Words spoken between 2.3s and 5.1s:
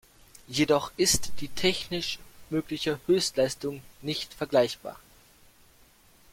mögliche Höchstleistung nicht vergleichbar.